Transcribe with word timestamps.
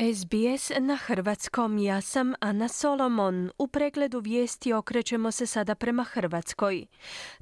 SBS 0.00 0.70
na 0.80 0.96
hrvatskom, 0.96 1.78
ja 1.78 2.00
sam 2.00 2.34
Ana 2.40 2.68
Solomon. 2.68 3.50
U 3.58 3.66
pregledu 3.66 4.18
vijesti 4.18 4.72
okrećemo 4.72 5.30
se 5.30 5.46
sada 5.46 5.74
prema 5.74 6.04
Hrvatskoj. 6.04 6.86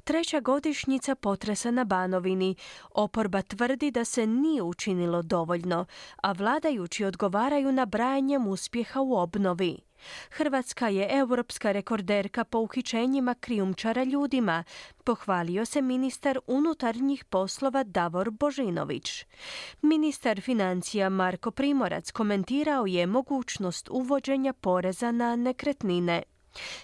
Treća 0.03 0.39
godišnjica 0.39 1.15
potresa 1.15 1.71
na 1.71 1.83
Banovini. 1.83 2.55
Oporba 2.91 3.41
tvrdi 3.41 3.91
da 3.91 4.05
se 4.05 4.27
nije 4.27 4.61
učinilo 4.61 5.21
dovoljno, 5.21 5.85
a 6.23 6.31
vladajući 6.31 7.05
odgovaraju 7.05 7.71
na 7.71 7.85
brajanjem 7.85 8.47
uspjeha 8.47 9.01
u 9.01 9.13
obnovi. 9.13 9.88
Hrvatska 10.29 10.87
je 10.87 11.07
europska 11.11 11.71
rekorderka 11.71 12.43
po 12.43 12.59
uhićenjima 12.59 13.35
krijumčara 13.35 14.03
ljudima, 14.03 14.63
pohvalio 15.03 15.65
se 15.65 15.81
ministar 15.81 16.39
unutarnjih 16.47 17.25
poslova 17.25 17.83
Davor 17.83 18.31
Božinović. 18.31 19.25
Ministar 19.81 20.41
financija 20.41 21.09
Marko 21.09 21.51
Primorac 21.51 22.11
komentirao 22.11 22.85
je 22.85 23.07
mogućnost 23.07 23.89
uvođenja 23.91 24.53
poreza 24.53 25.11
na 25.11 25.35
nekretnine. 25.35 26.23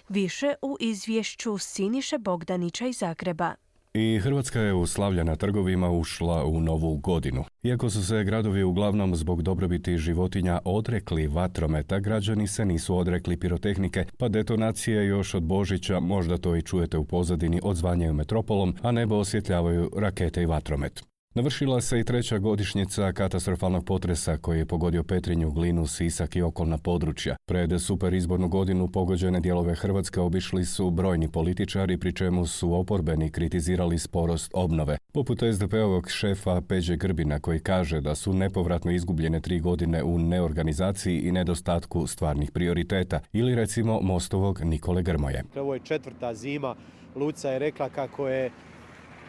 Više 0.08 0.54
u 0.62 0.76
izvješću 0.80 1.58
Siniše 1.58 2.18
Bogdanića 2.18 2.86
iz 2.86 2.98
Zagreba. 2.98 3.54
I 3.98 4.18
Hrvatska 4.18 4.60
je 4.60 4.74
u 4.74 4.86
slavljena 4.86 5.36
trgovima 5.36 5.90
ušla 5.90 6.44
u 6.44 6.60
novu 6.60 6.96
godinu. 6.96 7.44
Iako 7.62 7.90
su 7.90 8.06
se 8.06 8.24
gradovi 8.24 8.62
uglavnom 8.62 9.16
zbog 9.16 9.42
dobrobiti 9.42 9.98
životinja 9.98 10.58
odrekli 10.64 11.26
vatrometa, 11.26 11.98
građani 11.98 12.46
se 12.46 12.64
nisu 12.64 12.96
odrekli 12.96 13.36
pirotehnike, 13.36 14.04
pa 14.18 14.28
detonacije 14.28 15.06
još 15.06 15.34
od 15.34 15.42
Božića, 15.42 16.00
možda 16.00 16.38
to 16.38 16.56
i 16.56 16.62
čujete 16.62 16.98
u 16.98 17.04
pozadini, 17.04 17.60
odzvanjaju 17.62 18.14
metropolom, 18.14 18.74
a 18.82 18.92
nebo 18.92 19.16
osvjetljavaju 19.16 19.90
rakete 19.96 20.42
i 20.42 20.46
vatromet. 20.46 21.15
Navršila 21.36 21.80
se 21.80 22.00
i 22.00 22.04
treća 22.04 22.38
godišnjica 22.38 23.12
katastrofalnog 23.12 23.84
potresa 23.84 24.36
koji 24.36 24.58
je 24.58 24.66
pogodio 24.66 25.02
Petrinju, 25.02 25.50
Glinu, 25.50 25.86
Sisak 25.86 26.36
i 26.36 26.42
okolna 26.42 26.78
područja. 26.78 27.36
Pred 27.46 27.80
super 27.80 28.14
izbornu 28.14 28.48
godinu 28.48 28.88
pogođene 28.88 29.40
dijelove 29.40 29.74
Hrvatske 29.74 30.20
obišli 30.20 30.64
su 30.64 30.90
brojni 30.90 31.28
političari, 31.28 31.98
pri 31.98 32.12
čemu 32.12 32.46
su 32.46 32.74
oporbeni 32.74 33.30
kritizirali 33.30 33.98
sporost 33.98 34.50
obnove. 34.54 34.98
Poput 35.12 35.38
SDP-ovog 35.52 36.10
šefa 36.10 36.60
Peđe 36.68 36.96
Grbina 36.96 37.38
koji 37.38 37.60
kaže 37.60 38.00
da 38.00 38.14
su 38.14 38.32
nepovratno 38.32 38.90
izgubljene 38.90 39.40
tri 39.40 39.60
godine 39.60 40.02
u 40.02 40.18
neorganizaciji 40.18 41.20
i 41.20 41.32
nedostatku 41.32 42.06
stvarnih 42.06 42.50
prioriteta. 42.50 43.20
Ili 43.32 43.54
recimo 43.54 44.00
Mostovog 44.00 44.60
Nikole 44.64 45.02
Grmoje. 45.02 45.44
Ovo 45.56 45.74
je 45.74 45.80
četvrta 45.80 46.34
zima. 46.34 46.74
Luca 47.16 47.50
je 47.50 47.58
rekla 47.58 47.88
kako 47.88 48.28
je 48.28 48.50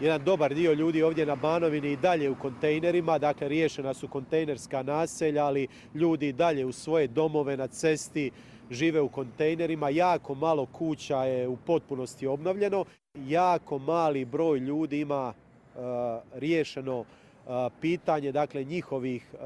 jedan 0.02 0.24
dobar 0.24 0.54
dio 0.54 0.74
ljudi 0.74 1.04
ovdje 1.04 1.26
na 1.26 1.36
Banovini 1.36 1.92
i 1.92 1.98
dalje 1.98 2.30
u 2.30 2.36
kontejnerima, 2.36 3.18
dakle 3.18 3.48
riješena 3.48 3.94
su 3.94 4.08
kontejnerska 4.08 4.84
naselja, 4.84 5.46
ali 5.46 5.68
ljudi 5.96 6.28
i 6.28 6.34
dalje 6.34 6.66
u 6.66 6.72
svoje 6.72 7.08
domove 7.08 7.58
na 7.58 7.68
cesti 7.68 8.32
žive 8.72 9.02
u 9.02 9.10
kontejnerima, 9.10 9.90
jako 9.90 10.36
malo 10.36 10.66
kuća 10.66 11.24
je 11.24 11.48
u 11.48 11.58
potpunosti 11.58 12.28
obnovljeno, 12.28 12.86
jako 13.16 13.78
mali 13.78 14.26
broj 14.26 14.60
ljudi 14.60 15.00
ima 15.00 15.34
uh, 15.34 15.82
riješeno 16.34 17.00
uh, 17.00 17.06
pitanje 17.82 18.32
dakle 18.32 18.64
njihovih 18.64 19.26
uh, 19.34 19.40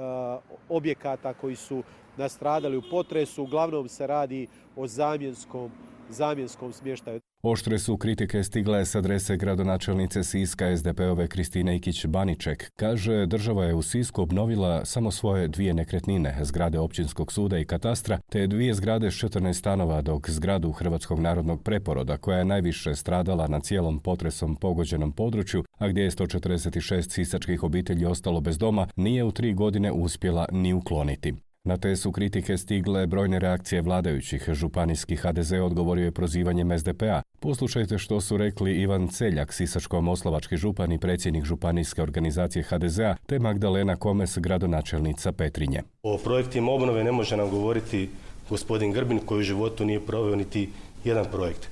objekata 0.69 1.33
koji 1.33 1.55
su 1.55 1.83
nastradali 2.17 2.77
u 2.77 2.83
potresu, 2.89 3.43
uglavnom 3.43 3.88
se 3.88 4.08
radi 4.08 4.47
o 4.75 4.88
zamjenskom 4.88 5.71
zamjenskom 6.09 6.73
smještaju. 6.73 7.20
Oštre 7.44 7.80
su 7.80 7.97
kritike 7.97 8.44
stigle 8.44 8.86
s 8.86 8.95
adrese 8.95 9.38
gradonačelnice 9.38 10.23
Siska 10.23 10.78
SDP-ove 10.78 11.28
Kristine 11.28 11.80
Ikić-Baniček. 11.80 12.70
Kaže, 12.75 13.25
država 13.25 13.66
je 13.66 13.73
u 13.73 13.81
Sisku 13.81 14.22
obnovila 14.22 14.86
samo 14.86 15.11
svoje 15.11 15.48
dvije 15.48 15.73
nekretnine, 15.73 16.38
zgrade 16.42 16.80
općinskog 16.80 17.31
suda 17.31 17.58
i 17.58 17.66
katastra, 17.66 18.20
te 18.30 18.48
dvije 18.48 18.73
zgrade 18.73 19.11
s 19.11 19.14
14 19.14 19.53
stanova, 19.53 20.02
dok 20.02 20.30
zgradu 20.30 20.71
Hrvatskog 20.71 21.20
narodnog 21.20 21.64
preporoda, 21.64 22.17
koja 22.17 22.38
je 22.38 22.45
najviše 22.45 22.95
stradala 22.95 23.48
na 23.48 23.60
cijelom 23.60 23.99
potresom 23.99 24.55
pogođenom 24.55 25.11
području, 25.11 25.64
a 25.77 25.88
gdje 25.88 26.02
je 26.02 26.11
146 26.11 27.10
sisačkih 27.10 27.64
obitelji 27.64 28.05
ostalo 28.05 28.42
bez 28.42 28.58
doma, 28.58 28.88
nije 28.95 29.23
u 29.23 29.32
tri 29.32 29.54
godine 29.54 29.92
uspjela 29.92 30.45
ni 30.52 30.73
ukloniti. 30.73 31.33
Na 31.64 31.77
te 31.77 31.95
su 31.95 32.11
kritike 32.11 32.58
stigle 32.58 33.08
brojne 33.08 33.39
reakcije 33.39 33.82
vladajućih. 33.82 34.49
Županijski 34.54 35.15
HDZ 35.15 35.54
odgovorio 35.54 36.05
je 36.05 36.11
prozivanjem 36.11 36.80
SDP-a. 36.80 37.21
Poslušajte 37.43 37.97
što 37.97 38.21
su 38.21 38.37
rekli 38.37 38.71
Ivan 38.71 39.07
Celjak, 39.07 39.53
sisačko-moslovački 39.53 40.57
župan 40.57 40.91
i 40.91 40.99
predsjednik 40.99 41.45
županijske 41.45 42.02
organizacije 42.02 42.63
HDZ-a, 42.63 43.15
te 43.25 43.39
Magdalena 43.39 43.95
Komes, 43.95 44.37
gradonačelnica 44.37 45.31
Petrinje. 45.31 45.81
O 46.03 46.17
projektima 46.17 46.71
obnove 46.71 47.03
ne 47.03 47.11
može 47.11 47.37
nam 47.37 47.49
govoriti 47.49 48.09
gospodin 48.49 48.91
Grbin 48.91 49.19
koji 49.25 49.39
u 49.39 49.43
životu 49.43 49.85
nije 49.85 49.99
proveo 49.99 50.35
niti 50.35 50.69
jedan 51.03 51.25
projekt. 51.31 51.67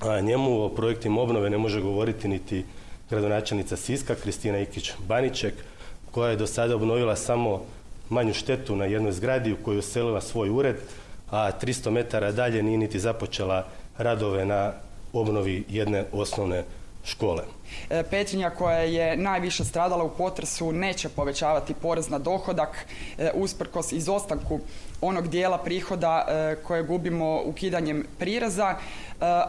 A 0.00 0.20
njemu 0.20 0.62
o 0.62 0.68
projektima 0.68 1.20
obnove 1.20 1.50
ne 1.50 1.58
može 1.58 1.80
govoriti 1.80 2.28
niti 2.28 2.64
gradonačelnica 3.10 3.76
Siska, 3.76 4.14
Kristina 4.14 4.58
Ikić-Baniček, 4.58 5.52
koja 6.10 6.30
je 6.30 6.36
do 6.36 6.46
sada 6.46 6.76
obnovila 6.76 7.16
samo 7.16 7.62
manju 8.08 8.34
štetu 8.34 8.76
na 8.76 8.84
jednoj 8.84 9.12
zgradi 9.12 9.52
u 9.52 9.56
kojoj 9.56 9.76
je 9.76 9.78
uselila 9.78 10.20
svoj 10.20 10.50
ured, 10.50 10.76
a 11.30 11.50
300 11.62 11.90
metara 11.90 12.32
dalje 12.32 12.62
nije 12.62 12.78
niti 12.78 12.98
započela 12.98 13.66
radove 13.98 14.44
na 14.44 14.72
obnovi 15.12 15.64
jedne 15.68 16.04
osnovne 16.12 16.64
škole. 17.04 17.42
E, 17.90 18.02
Petrinja 18.02 18.50
koja 18.50 18.78
je 18.78 19.16
najviše 19.16 19.64
stradala 19.64 20.04
u 20.04 20.10
potresu 20.10 20.72
neće 20.72 21.08
povećavati 21.08 21.74
porez 21.74 22.10
na 22.10 22.18
dohodak 22.18 22.86
e, 23.18 23.30
usprkos 23.34 23.92
izostanku 23.92 24.60
onog 25.00 25.28
dijela 25.28 25.58
prihoda 25.58 26.26
e, 26.28 26.56
koje 26.62 26.82
gubimo 26.82 27.42
ukidanjem 27.44 28.06
prireza, 28.18 28.76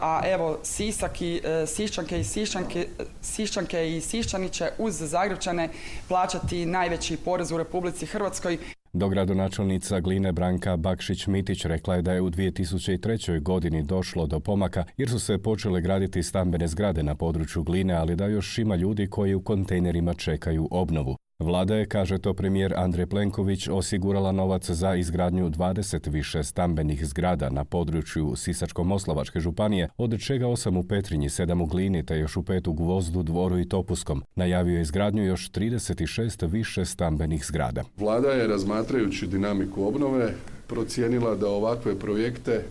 a 0.02 0.22
evo 0.26 0.60
Sisak 0.64 1.22
i 1.22 1.42
Sišćanke 1.68 2.20
i 2.20 2.24
Sišćanke, 2.24 2.88
Sišćanke 3.22 3.98
i 3.98 4.02
Sišćani 4.02 4.50
će 4.50 4.72
uz 4.78 4.94
Zagrebčane 4.96 5.70
plaćati 6.08 6.66
najveći 6.66 7.18
porez 7.18 7.52
u 7.52 7.58
Republici 7.58 8.06
Hrvatskoj. 8.06 8.58
Dogradonačelnica 8.96 10.00
Gline 10.00 10.32
Branka 10.32 10.78
Bakšić-Mitić 10.78 11.66
rekla 11.68 11.96
je 11.96 12.02
da 12.02 12.14
je 12.14 12.22
u 12.22 12.30
2003. 12.30 13.42
godini 13.42 13.84
došlo 13.84 14.28
do 14.28 14.40
pomaka 14.40 14.84
jer 14.98 15.10
su 15.10 15.20
se 15.20 15.38
počele 15.38 15.82
graditi 15.82 16.24
stambene 16.24 16.68
zgrade 16.68 17.04
na 17.04 17.16
području 17.16 17.64
Gline, 17.64 17.94
ali 17.94 18.16
da 18.16 18.28
još 18.28 18.58
ima 18.58 18.76
ljudi 18.76 19.08
koji 19.08 19.34
u 19.34 19.42
kontejnerima 19.42 20.14
čekaju 20.14 20.68
obnovu. 20.72 21.18
Vlada 21.40 21.76
je, 21.76 21.86
kaže 21.86 22.18
to 22.18 22.34
premijer 22.34 22.74
Andrej 22.78 23.06
Plenković, 23.06 23.68
osigurala 23.68 24.32
novac 24.32 24.70
za 24.70 24.96
izgradnju 24.96 25.50
20 25.50 26.10
više 26.10 26.44
stambenih 26.44 27.06
zgrada 27.06 27.50
na 27.50 27.64
području 27.66 28.34
Sisačko-Moslovačke 28.36 29.40
županije, 29.40 29.90
od 29.98 30.22
čega 30.22 30.46
8 30.46 30.80
u 30.80 30.84
Petrinji, 30.84 31.30
7 31.30 31.64
u 31.64 31.66
Glini 31.66 32.06
te 32.06 32.18
još 32.18 32.38
u 32.38 32.44
pet 32.44 32.68
u 32.68 32.74
Gvozdu, 32.74 33.24
Dvoru 33.24 33.60
i 33.60 33.70
Topuskom. 33.70 34.24
Najavio 34.36 34.76
je 34.76 34.82
izgradnju 34.82 35.24
još 35.24 35.52
36 35.52 36.52
više 36.52 36.86
stambenih 36.86 37.46
zgrada. 37.46 37.84
Vlada 37.98 38.30
je, 38.30 38.48
razmatrajući 38.48 39.28
dinamiku 39.28 39.88
obnove, 39.88 40.34
procijenila 40.68 41.36
da 41.36 41.50
ovakve 41.50 42.00
projekte 42.00 42.64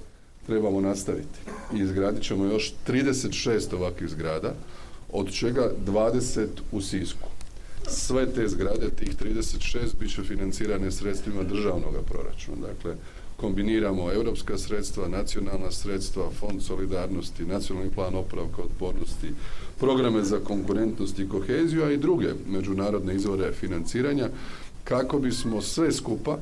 trebamo 0.46 0.80
nastaviti. 0.80 1.38
I 1.76 1.78
izgradit 1.78 2.22
ćemo 2.22 2.44
još 2.44 2.74
36 2.88 3.74
ovakvih 3.74 4.08
zgrada, 4.10 4.54
od 5.12 5.32
čega 5.32 5.70
20 5.86 6.46
u 6.72 6.80
Sisku. 6.80 7.31
Sve 7.86 8.26
te 8.26 8.48
zgrade, 8.48 8.90
tih 8.90 9.16
36, 9.16 9.78
bit 10.00 10.14
će 10.14 10.22
financirane 10.22 10.90
sredstvima 10.90 11.42
državnog 11.42 11.94
proračuna. 12.08 12.66
Dakle, 12.66 12.96
kombiniramo 13.36 14.12
europska 14.12 14.58
sredstva, 14.58 15.08
nacionalna 15.08 15.70
sredstva, 15.70 16.30
fond 16.30 16.62
solidarnosti, 16.62 17.46
nacionalni 17.46 17.90
plan 17.90 18.14
opravka 18.14 18.62
otpornosti, 18.62 19.32
programe 19.80 20.22
za 20.22 20.38
konkurentnost 20.38 21.18
i 21.18 21.28
koheziju, 21.28 21.84
a 21.84 21.90
i 21.90 21.96
druge 21.96 22.28
međunarodne 22.46 23.14
izvore 23.14 23.52
financiranja, 23.52 24.28
kako 24.84 25.18
bismo 25.18 25.62
sve 25.62 25.92
skupa 25.92 26.38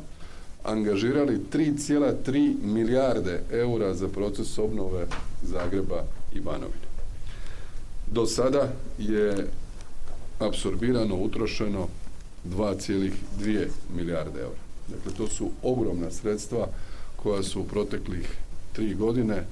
angažirali 0.64 1.40
3,3 1.52 2.54
milijarde 2.62 3.42
eura 3.52 3.94
za 3.94 4.08
proces 4.08 4.58
obnove 4.58 5.06
Zagreba 5.42 6.04
i 6.34 6.40
Banovine. 6.40 6.90
Do 8.12 8.26
sada 8.26 8.72
je 8.98 9.48
apsorbirano, 10.40 11.16
utrošeno 11.16 11.88
2,2 12.44 13.66
milijarde 13.96 14.40
eura. 14.40 14.60
Dakle, 14.88 15.12
to 15.12 15.28
su 15.28 15.50
ogromna 15.62 16.10
sredstva 16.10 16.68
koja 17.16 17.42
su 17.42 17.60
u 17.60 17.64
proteklih 17.64 18.36
tri 18.72 18.94
godine 18.94 19.44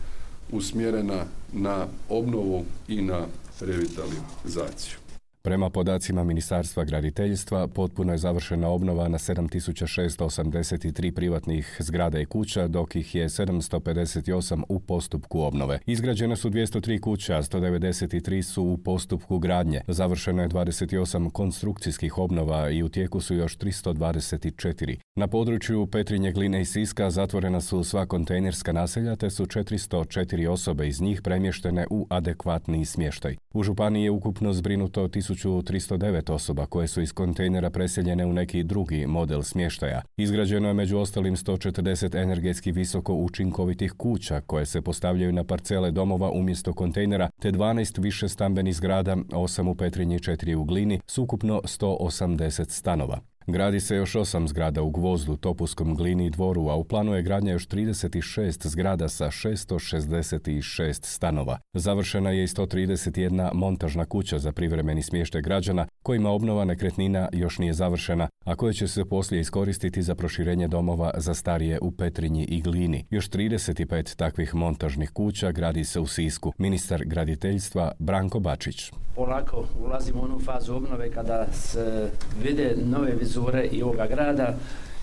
usmjerena 0.53 1.25
na 1.53 1.87
obnovu 2.09 2.65
i 2.89 3.03
na 3.03 3.27
revitalizaciju. 3.61 5.08
Prema 5.49 5.71
podacima 5.71 6.25
Ministarstva 6.25 6.85
graditeljstva, 6.85 7.69
potpuno 7.69 8.13
je 8.13 8.19
završena 8.19 8.69
obnova 8.69 9.09
na 9.09 9.19
7683 9.19 11.11
privatnih 11.11 11.77
zgrada 11.79 12.21
i 12.21 12.27
kuća, 12.27 12.69
dok 12.69 12.97
ih 12.97 13.15
je 13.15 13.29
758 13.29 14.63
u 14.69 14.81
postupku 14.81 15.41
obnove. 15.41 15.79
Izgrađene 15.87 16.37
su 16.37 16.51
203 16.51 17.01
kuća, 17.01 17.37
a 17.37 17.43
193 17.43 18.43
su 18.43 18.63
u 18.63 18.79
postupku 18.79 19.39
gradnje. 19.39 19.81
Završeno 19.87 20.43
je 20.43 20.49
28 20.49 21.31
konstrukcijskih 21.31 22.19
obnova 22.19 22.71
i 22.71 22.83
u 22.83 22.89
tijeku 22.89 23.21
su 23.21 23.35
još 23.35 23.59
324. 23.59 24.97
Na 25.17 25.27
području 25.27 25.87
Petrinje, 25.87 26.33
Gline 26.33 26.61
i 26.61 26.65
Siska 26.65 27.11
zatvorena 27.11 27.61
su 27.61 27.85
sva 27.85 28.07
kontejnerska 28.07 28.73
naselja, 28.73 29.17
te 29.17 29.31
su 29.31 29.47
404 29.47 30.49
osobe 30.49 30.89
iz 30.89 31.01
njih 31.01 31.23
premještene 31.23 31.87
u 31.91 32.07
adekvatni 32.11 32.85
smještaj. 32.85 33.37
U 33.55 33.63
Županiji 33.63 34.05
je 34.05 34.11
ukupno 34.11 34.53
zbrinuto 34.53 35.09
1309 35.39 36.33
osoba 36.33 36.67
koje 36.67 36.89
su 36.89 37.03
iz 37.03 37.13
kontejnera 37.13 37.71
preseljene 37.71 38.27
u 38.27 38.33
neki 38.33 38.63
drugi 38.63 39.07
model 39.07 39.43
smještaja. 39.43 40.03
Izgrađeno 40.17 40.69
je 40.69 40.75
među 40.75 40.99
ostalim 40.99 41.37
140 41.37 42.23
energetski 42.23 42.73
visoko 42.73 43.15
učinkovitih 43.15 43.93
kuća 43.93 44.41
koje 44.41 44.67
se 44.67 44.83
postavljaju 44.83 45.33
na 45.33 45.45
parcele 45.45 45.91
domova 45.91 46.31
umjesto 46.31 46.73
kontejnera, 46.73 47.31
te 47.41 47.53
12 47.53 48.03
više 48.03 48.29
stambenih 48.29 48.77
zgrada, 48.77 49.17
8 49.17 49.71
u 49.71 49.75
Petrinji 49.75 50.15
i 50.15 50.19
4 50.19 50.55
u 50.55 50.65
Glini, 50.65 51.01
s 51.07 51.19
ukupno 51.19 51.61
180 51.65 52.71
stanova. 52.71 53.21
Gradi 53.51 53.81
se 53.81 53.97
još 53.97 54.15
osam 54.15 54.49
zgrada 54.49 54.83
u 54.83 54.91
Gvozdu, 54.91 55.37
Topuskom, 55.37 55.95
Glini 55.95 56.27
i 56.27 56.31
Dvoru, 56.31 56.69
a 56.69 56.75
u 56.75 56.85
planu 56.85 57.15
je 57.15 57.23
gradnja 57.23 57.53
još 57.53 57.69
36 57.69 58.67
zgrada 58.67 59.09
sa 59.09 59.27
666 59.27 61.07
stanova. 61.07 61.59
Završena 61.73 62.31
je 62.31 62.45
i 62.45 62.47
131 62.47 63.51
montažna 63.55 64.05
kuća 64.05 64.39
za 64.39 64.53
privremeni 64.53 65.03
smještaj 65.03 65.43
građana, 65.43 65.87
kojima 66.03 66.31
obnova 66.31 66.65
nekretnina 66.65 67.29
još 67.33 67.59
nije 67.59 67.73
završena, 67.73 68.29
a 68.45 68.57
koje 68.57 68.75
će 68.75 68.89
se 68.89 69.05
poslije 69.05 69.41
iskoristiti 69.41 70.03
za 70.03 70.15
proširenje 70.15 70.69
domova 70.69 71.11
za 71.17 71.35
starije 71.35 71.79
u 71.83 71.91
Petrinji 71.91 72.45
i 72.45 72.63
Glini. 72.63 73.07
Još 73.11 73.31
35 73.31 74.17
takvih 74.17 74.55
montažnih 74.55 75.11
kuća 75.11 75.53
gradi 75.53 75.85
se 75.85 76.01
u 76.01 76.07
Sisku. 76.07 76.53
Ministar 76.59 77.05
graditeljstva 77.05 77.93
Branko 77.99 78.41
Bačić. 78.41 78.93
Polako 79.15 79.65
ulazimo 79.81 80.21
u 80.21 80.25
onu 80.25 80.41
fazu 80.41 80.75
obnove 80.75 81.11
kada 81.11 81.47
se 81.53 82.11
vide 82.43 82.77
nove 82.85 83.15
vizure 83.39 83.67
i 83.67 83.83
ovoga 83.83 84.07
grada 84.07 84.55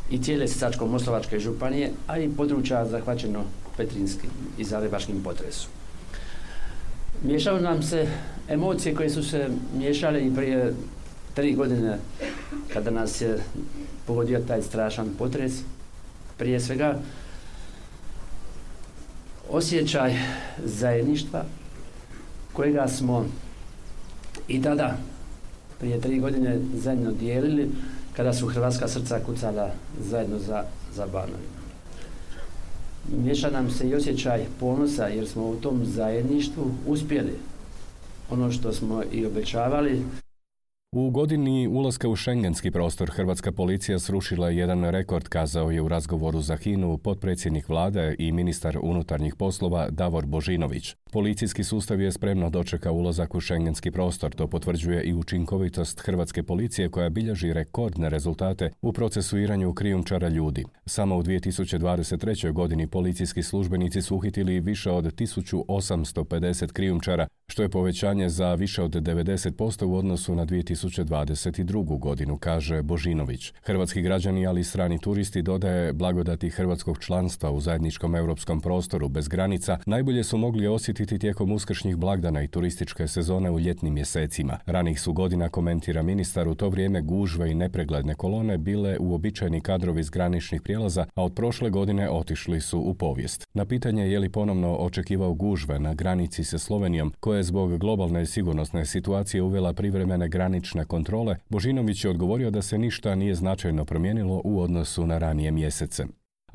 i 0.10 0.18
cijele 0.18 0.48
Sisačko-Moslavačke 0.48 1.40
županije, 1.40 1.92
a 2.08 2.20
i 2.20 2.30
područja 2.30 2.86
zahvaćeno 2.86 3.44
Petrinskim 3.78 4.30
i 4.58 4.64
Zagrebačkim 4.64 5.24
potresom. 5.24 5.72
Miješaju 7.24 7.62
nam 7.62 7.84
se 7.84 8.08
emocije 8.50 8.96
koje 8.96 9.10
su 9.10 9.24
se 9.24 9.50
miješale 9.78 10.26
i 10.26 10.36
prije 10.36 10.74
tri 11.34 11.54
godine 11.54 11.98
kada 12.74 12.92
nas 12.92 13.22
je 13.22 13.40
pogodio 14.06 14.40
taj 14.48 14.62
strašan 14.62 15.10
potres. 15.18 15.54
Prije 16.38 16.60
svega 16.60 17.00
osjećaj 19.50 20.16
zajedništva 20.66 21.46
kojega 22.54 22.88
smo 22.88 23.26
i 24.48 24.62
tada 24.62 24.98
prije 25.80 26.02
tri 26.02 26.20
godine 26.20 26.60
zajedno 26.74 27.12
dijelili 27.12 27.70
kada 28.16 28.34
su 28.34 28.48
hrvatska 28.48 28.88
srca 28.88 29.20
kucala 29.26 29.72
zajedno 30.00 30.40
za, 30.40 30.64
za 30.94 31.08
Banovinu. 31.08 31.66
Miješa 33.24 33.50
nam 33.50 33.72
se 33.72 33.90
i 33.90 33.96
osjećaj 33.96 34.46
ponosa 34.60 35.08
jer 35.08 35.28
smo 35.28 35.50
u 35.50 35.56
tom 35.56 35.86
zajedništvu 35.86 36.72
uspjeli 36.88 37.34
ono 38.30 38.52
što 38.52 38.74
smo 38.74 39.04
i 39.12 39.26
obećavali. 39.26 40.02
U 40.92 41.10
godini 41.10 41.68
ulaska 41.68 42.10
u 42.10 42.16
šengenski 42.16 42.72
prostor 42.72 43.10
Hrvatska 43.12 43.52
policija 43.52 44.00
srušila 44.00 44.50
jedan 44.50 44.90
rekord, 44.90 45.28
kazao 45.28 45.72
je 45.72 45.82
u 45.82 45.88
razgovoru 45.88 46.42
za 46.42 46.58
Hinu 46.58 46.98
potpredsjednik 46.98 47.70
vlade 47.70 48.16
i 48.20 48.32
ministar 48.32 48.78
unutarnjih 48.82 49.36
poslova 49.36 49.90
Davor 49.90 50.26
Božinović. 50.26 50.96
Policijski 51.16 51.64
sustav 51.64 52.02
je 52.02 52.12
spremno 52.12 52.50
dočeka 52.50 52.92
ulazak 52.92 53.36
u 53.36 53.40
šengenski 53.40 53.92
prostor, 53.92 54.36
to 54.36 54.48
potvrđuje 54.48 55.04
i 55.04 55.14
učinkovitost 55.14 56.00
Hrvatske 56.00 56.44
policije 56.44 56.90
koja 56.90 57.10
bilježi 57.10 57.54
rekordne 57.54 58.10
rezultate 58.10 58.72
u 58.82 58.94
procesuiranju 58.94 59.74
krijumčara 59.74 60.28
ljudi. 60.28 60.66
Samo 60.86 61.18
u 61.18 61.24
2023. 61.24 62.52
godini 62.52 62.88
policijski 62.88 63.44
službenici 63.44 64.02
su 64.02 64.16
uhitili 64.16 64.60
više 64.60 64.92
od 64.92 65.06
1850 65.06 66.72
krijumčara, 66.72 67.28
što 67.48 67.64
je 67.64 67.70
povećanje 67.70 68.30
za 68.30 68.54
više 68.54 68.84
od 68.84 68.92
90% 68.92 69.86
u 69.86 69.96
odnosu 69.96 70.36
na 70.36 70.46
2022. 70.46 72.00
godinu, 72.00 72.38
kaže 72.38 72.82
Božinović. 72.82 73.54
Hrvatski 73.64 74.02
građani, 74.02 74.48
ali 74.48 74.62
i 74.62 74.64
strani 74.64 75.00
turisti 75.00 75.42
dodaje 75.42 75.94
blagodati 75.94 76.50
hrvatskog 76.50 77.00
članstva 77.00 77.52
u 77.52 77.62
zajedničkom 77.62 78.16
europskom 78.16 78.62
prostoru 78.62 79.10
bez 79.10 79.28
granica, 79.28 79.78
najbolje 79.86 80.24
su 80.24 80.38
mogli 80.38 80.68
osjetiti 80.68 81.05
tijekom 81.06 81.52
uskršnjih 81.52 81.96
blagdana 81.96 82.44
i 82.44 82.48
turističke 82.48 83.07
sezone 83.07 83.52
u 83.52 83.60
ljetnim 83.60 83.94
mjesecima. 83.94 84.60
Ranih 84.66 85.02
su 85.02 85.13
godina, 85.13 85.50
komentira 85.50 86.02
ministar, 86.02 86.48
u 86.48 86.56
to 86.56 86.69
vrijeme 86.69 87.02
gužve 87.02 87.52
i 87.52 87.56
nepregledne 87.56 88.16
kolone 88.16 88.57
bile 88.57 88.98
uobičajeni 89.00 89.62
kadrovi 89.62 90.00
iz 90.00 90.10
graničnih 90.10 90.62
prijelaza, 90.62 91.06
a 91.16 91.24
od 91.24 91.36
prošle 91.36 91.69
godine 91.69 92.10
otišli 92.10 92.62
su 92.62 92.80
u 92.80 92.94
povijest. 92.94 93.48
Na 93.54 93.66
pitanje 93.66 94.07
je 94.12 94.19
li 94.19 94.30
ponovno 94.30 94.75
očekivao 94.75 95.34
gužve 95.34 95.80
na 95.80 95.94
granici 95.94 96.44
sa 96.44 96.57
Slovenijom, 96.57 97.13
koje 97.19 97.40
je 97.40 97.44
zbog 97.44 97.78
globalne 97.78 98.25
sigurnosne 98.25 98.86
situacije 98.86 99.42
uvela 99.42 99.74
privremene 99.74 100.30
granične 100.30 100.86
kontrole, 100.86 101.36
Božinović 101.50 102.04
je 102.04 102.10
odgovorio 102.10 102.51
da 102.51 102.62
se 102.62 102.78
ništa 102.78 103.16
nije 103.16 103.36
značajno 103.36 103.86
promijenilo 103.86 104.42
u 104.44 104.62
odnosu 104.62 105.06
na 105.06 105.18
ranije 105.18 105.51
mjesece. 105.51 106.06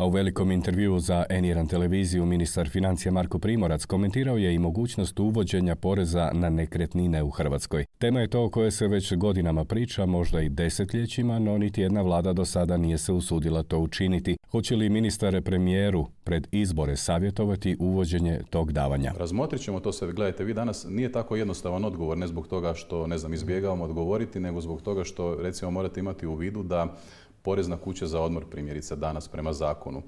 A 0.01 0.05
u 0.07 0.11
velikom 0.11 0.51
intervjuu 0.51 0.99
za 0.99 1.25
N1 1.31 1.69
televiziju 1.69 2.27
ministar 2.27 2.69
financija 2.69 3.13
Marko 3.13 3.39
Primorac 3.39 3.85
komentirao 3.85 4.37
je 4.37 4.55
i 4.55 4.59
mogućnost 4.59 5.21
uvođenja 5.21 5.75
poreza 5.75 6.31
na 6.35 6.51
nekretnine 6.51 7.23
u 7.23 7.31
Hrvatskoj. 7.31 7.85
Tema 7.99 8.21
je 8.21 8.29
to 8.29 8.45
o 8.45 8.49
kojoj 8.49 8.71
se 8.71 8.89
već 8.89 9.15
godinama 9.15 9.65
priča, 9.65 10.07
možda 10.07 10.41
i 10.41 10.49
desetljećima, 10.49 11.39
no 11.39 11.59
niti 11.59 11.81
jedna 11.81 12.03
vlada 12.03 12.33
do 12.33 12.45
sada 12.45 12.77
nije 12.77 12.99
se 12.99 13.13
usudila 13.13 13.63
to 13.63 13.79
učiniti. 13.79 14.37
Hoće 14.51 14.77
li 14.77 14.89
ministar 14.89 15.43
premijeru 15.43 16.07
pred 16.25 16.49
izbore 16.53 16.97
savjetovati 16.97 17.77
uvođenje 17.81 18.41
tog 18.51 18.73
davanja? 18.73 19.13
Razmotrit 19.19 19.63
ćemo 19.63 19.81
to 19.81 19.93
sve. 19.93 20.13
Gledajte, 20.13 20.45
vi 20.45 20.55
danas 20.55 20.87
nije 20.89 21.13
tako 21.13 21.37
jednostavan 21.37 21.85
odgovor, 21.85 22.19
ne 22.19 22.27
zbog 22.27 22.47
toga 22.47 22.75
što, 22.75 23.07
ne 23.07 23.19
znam, 23.19 23.35
izbjegavamo 23.35 23.85
odgovoriti, 23.85 24.41
nego 24.41 24.61
zbog 24.61 24.83
toga 24.83 25.05
što, 25.05 25.35
recimo, 25.35 25.71
morate 25.71 26.01
imati 26.01 26.27
u 26.27 26.35
vidu 26.35 26.63
da 26.63 26.97
porezna 27.43 27.77
kuća 27.77 28.07
za 28.07 28.21
odmor 28.21 28.45
primjerice 28.45 28.97
danas 28.97 29.29
prema 29.29 29.53
zakonu. 29.53 30.03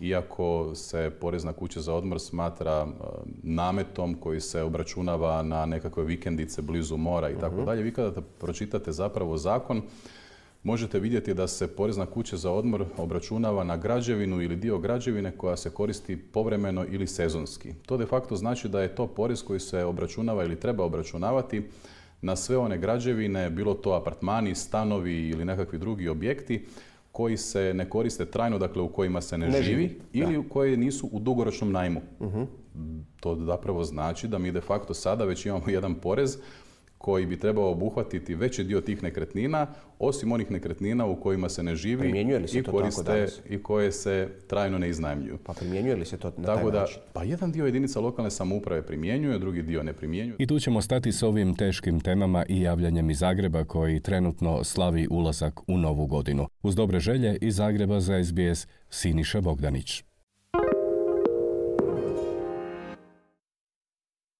Iako 0.00 0.74
se 0.74 1.10
porezna 1.20 1.52
kuća 1.52 1.80
za 1.80 1.94
odmor 1.94 2.20
smatra 2.20 2.86
e, 2.86 3.04
nametom 3.42 4.14
koji 4.14 4.40
se 4.40 4.62
obračunava 4.62 5.42
na 5.42 5.66
nekakve 5.66 6.04
vikendice 6.04 6.62
blizu 6.62 6.96
mora 6.96 7.30
i 7.30 7.38
tako 7.38 7.56
mhm. 7.56 7.64
dalje, 7.64 7.82
vi 7.82 7.92
kada 7.92 8.20
pročitate 8.20 8.92
zapravo 8.92 9.36
zakon, 9.36 9.82
možete 10.62 10.98
vidjeti 10.98 11.34
da 11.34 11.48
se 11.48 11.66
porezna 11.76 12.06
kuća 12.06 12.36
za 12.36 12.50
odmor 12.50 12.84
obračunava 12.96 13.64
na 13.64 13.76
građevinu 13.76 14.42
ili 14.42 14.56
dio 14.56 14.78
građevine 14.78 15.36
koja 15.36 15.56
se 15.56 15.70
koristi 15.70 16.16
povremeno 16.16 16.84
ili 16.90 17.06
sezonski. 17.06 17.74
To 17.86 17.96
de 17.96 18.06
facto 18.06 18.36
znači 18.36 18.68
da 18.68 18.82
je 18.82 18.94
to 18.94 19.06
porez 19.06 19.42
koji 19.42 19.60
se 19.60 19.84
obračunava 19.84 20.44
ili 20.44 20.60
treba 20.60 20.84
obračunavati 20.84 21.62
na 22.22 22.36
sve 22.36 22.58
one 22.58 22.78
građevine, 22.78 23.50
bilo 23.50 23.74
to 23.74 23.92
apartmani, 23.92 24.54
stanovi 24.54 25.28
ili 25.28 25.44
nekakvi 25.44 25.78
drugi 25.78 26.08
objekti 26.08 26.66
koji 27.12 27.36
se 27.36 27.74
ne 27.74 27.90
koriste 27.90 28.26
trajno, 28.26 28.58
dakle 28.58 28.82
u 28.82 28.88
kojima 28.88 29.20
se 29.20 29.38
ne, 29.38 29.62
živi, 29.62 30.00
ili 30.12 30.36
u 30.36 30.48
koji 30.48 30.76
nisu 30.76 31.08
u 31.12 31.18
dugoročnom 31.20 31.72
najmu. 31.72 32.00
uh 32.20 32.32
To 33.20 33.36
zapravo 33.36 33.84
znači 33.84 34.28
da 34.28 34.38
mi 34.38 34.52
de 34.52 34.60
facto 34.60 34.94
sada 34.94 35.24
već 35.24 35.46
imamo 35.46 35.68
jedan 35.78 35.94
porez 35.94 36.38
koji 37.02 37.26
bi 37.26 37.38
trebao 37.38 37.70
obuhvatiti 37.70 38.34
veći 38.34 38.64
dio 38.64 38.80
tih 38.80 39.02
nekretnina, 39.02 39.66
osim 39.98 40.32
onih 40.32 40.50
nekretnina 40.50 41.06
u 41.06 41.20
kojima 41.20 41.48
se 41.48 41.62
ne 41.62 41.76
živi 41.76 42.12
i 42.52 42.62
koriste 42.62 43.26
i 43.48 43.62
koje 43.62 43.92
se 43.92 44.28
trajno 44.46 44.78
ne 44.78 44.88
iznajmljuju. 44.88 45.38
Pa 45.44 45.52
primjenjuje 45.52 45.96
li 45.96 46.04
se 46.04 46.16
to 46.16 46.32
na 46.36 46.46
Tako 46.46 46.70
da, 46.70 46.86
Pa 47.12 47.22
jedan 47.22 47.52
dio 47.52 47.66
jedinica 47.66 48.00
lokalne 48.00 48.30
samouprave 48.30 48.86
primjenjuje, 48.86 49.38
drugi 49.38 49.62
dio 49.62 49.82
ne 49.82 49.92
primjenjuje. 49.92 50.36
I 50.38 50.46
tu 50.46 50.58
ćemo 50.58 50.82
stati 50.82 51.12
s 51.12 51.22
ovim 51.22 51.54
teškim 51.56 52.00
temama 52.00 52.44
i 52.48 52.60
javljanjem 52.60 53.10
iz 53.10 53.18
Zagreba 53.18 53.64
koji 53.64 54.00
trenutno 54.00 54.64
slavi 54.64 55.06
ulazak 55.10 55.60
u 55.68 55.78
novu 55.78 56.06
godinu. 56.06 56.46
Uz 56.62 56.74
dobre 56.74 57.00
želje 57.00 57.38
iz 57.40 57.56
Zagreba 57.56 58.00
za 58.00 58.24
SBS 58.24 58.66
Siniša 58.90 59.40
Bogdanić. 59.40 60.11